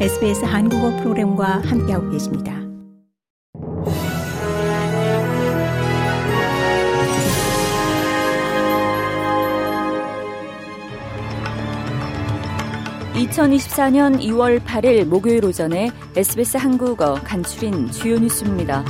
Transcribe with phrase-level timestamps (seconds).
[0.00, 2.52] SBS 한국어 프로그램과 함께하고 계십니다.
[13.14, 18.84] (2024년 2월 8일) 목요일 오전에 SBS 한국어 간추린 주요 뉴스입니다.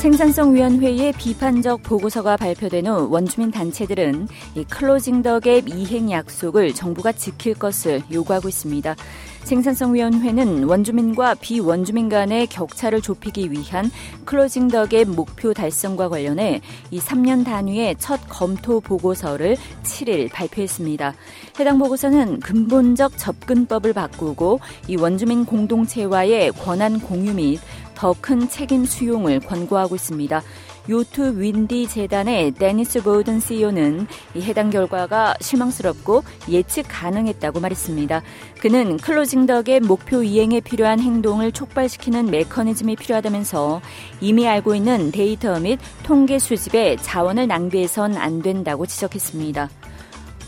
[0.00, 7.52] 생산성위원회의 비판적 보고서가 발표된 후 원주민 단체들은 이 Closing the Gap 이행 약속을 정부가 지킬
[7.52, 8.96] 것을 요구하고 있습니다.
[9.44, 13.90] 생산성위원회는 원주민과 비원주민 간의 격차를 좁히기 위한
[14.24, 21.14] Closing the Gap 목표 달성과 관련해 이 3년 단위의 첫 검토 보고서를 7일 발표했습니다.
[21.58, 27.60] 해당 보고서는 근본적 접근법을 바꾸고 이 원주민 공동체와의 권한 공유 및
[28.00, 30.42] 더 큰 책임 수용을 권고하고 있습니다.
[30.88, 38.22] 요투 인디 재단의 데니스 보든 CEO는 이 해당 결과가 실망스럽고 예측 가능했다고 말했습니다.
[38.58, 43.82] 그는 Closing the Gap 목표 이행에 필요한 행동을 촉발시키는 메커니즘이 필요하다면서
[44.22, 49.68] 이미 알고 있는 데이터 및 통계 수집에 자원을 낭비해선 안 된다고 지적했습니다.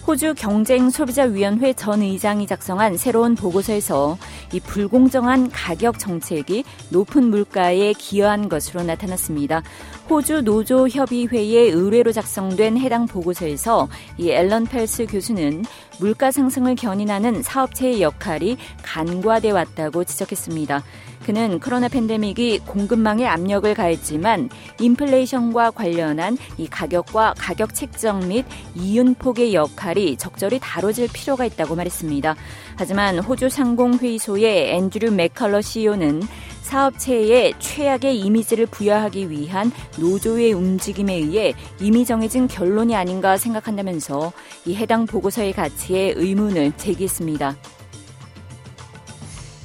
[0.06, 4.18] 호주 경쟁 소비자위원회 전 의장이 작성한 새로운 보고서에서
[4.52, 9.62] 이 불공정한 가격 정책이 높은 물가에 기여한 것으로 나타났습니다.
[10.08, 15.64] 호주 노조 협의회의 의뢰로 작성된 해당 보고서에서 이 앨런 펠스 교수는
[15.98, 20.82] 물가 상승을 견인하는 사업체의 역할이 간과돼 왔다고 지적했습니다.
[21.24, 30.16] 그는 코로나 팬데믹이 공급망에 압력을 가했지만 인플레이션과 관련한 이 가격과 가격 책정 및 이윤폭의 역할이
[30.16, 32.34] 적절히 다뤄질 필요가 있다고 말했습니다.
[32.76, 36.22] 하지만 호주 상공회의소의 앤드류 맥컬러 CEO는
[36.62, 44.32] 사업체에 최악의 이미지를 부여하기 위한 노조의 움직임에 의해 이미 정해진 결론이 아닌가 생각한다면서
[44.64, 47.56] 이 해당 보고서의 가치에 의문을 제기했습니다.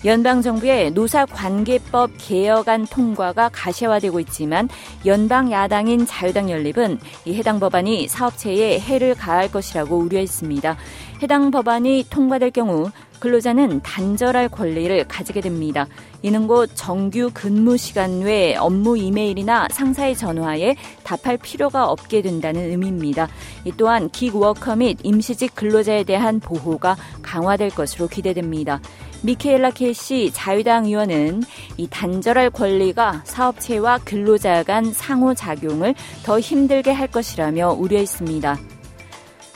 [0.05, 4.69] 연방정부의 노사관계법 개혁안 통과가 가시화되고 있지만
[5.05, 10.77] 연방 야당인 자유당 연립은 이 해당 법안이 사업체에 해를 가할 것이라고 우려했습니다.
[11.23, 15.87] 해당 법안이 통과될 경우 근로자는 단절할 권리를 가지게 됩니다.
[16.27, 23.29] 이는 곧 정규 근무 시간 외 업무 이메일이나 상사의 전화에 답할 필요가 없게 된다는 의미입니다.
[23.77, 28.81] 또한 기워커 및 임시직 근로자에 대한 보호가 강화될 것으로 기대됩니다.
[29.23, 31.43] 미케일라 캐시 자유당 의원은
[31.77, 38.76] 이 단절할 권리가 사업체와 근로자 간 상호작용을 더 힘들게 할 것이라며 우려했습니다.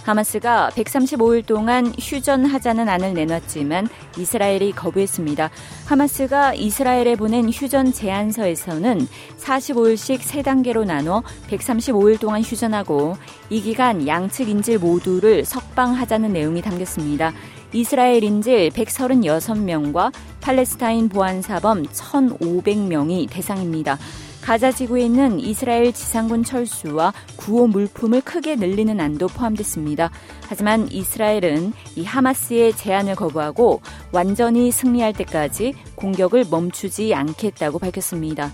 [0.04, 5.50] 하마스가 135일 동안 휴전하자는 안을 내놨지만 이스라엘이 거부했습니다.
[5.86, 9.08] 하마스가 이스라엘에 보낸 휴전 제안서에서는
[9.40, 13.18] 45일씩 3단계로 나눠 135일 동안 휴전하고
[13.50, 17.34] 이 기간 양측 인질 모두를 석방하자는 내용이 담겼습니다.
[17.74, 23.98] 이스라엘 인질 136명과 팔레스타인 보안사범 1,500명이 대상입니다.
[24.42, 30.12] 가자 지구에 있는 이스라엘 지상군 철수와 구호 물품을 크게 늘리는 안도 포함됐습니다.
[30.48, 33.82] 하지만 이스라엘은 이 하마스의 제안을 거부하고
[34.12, 38.52] 완전히 승리할 때까지 공격을 멈추지 않겠다고 밝혔습니다.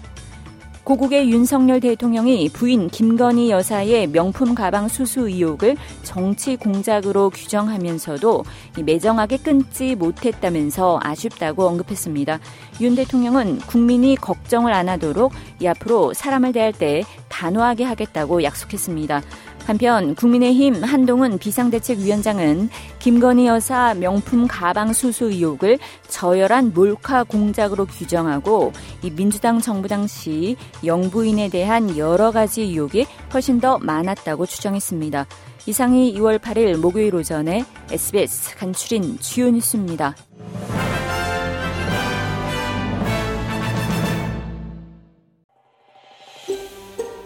[0.88, 8.46] 고국의 윤석열 대통령이 부인 김건희 여사의 명품 가방 수수 의혹을 정치 공작으로 규정하면서도
[8.86, 12.40] 매정하게 끊지 못했다면서 아쉽다고 언급했습니다.
[12.80, 19.22] 윤 대통령은 국민이 걱정을 안 하도록 이 앞으로 사람을 대할 때 단호하게 하겠다고 약속했습니다.
[19.68, 22.70] 한편 국민의힘 한동훈 비상대책위원장은
[23.00, 28.72] 김건희 여사 명품 가방 수수 의혹을 저열한 몰카 공작으로 규정하고
[29.04, 30.56] 이 민주당 정부 당시
[30.86, 35.26] 영부인에 대한 여러 가지 의혹이 훨씬 더 많았다고 추정했습니다.
[35.66, 40.16] 이상이 2월 8일 목요일 오전에 SBS 간추린 주요 뉴스입니다.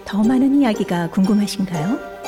[0.05, 2.10] 더 많은 이야기가 궁금하신가요?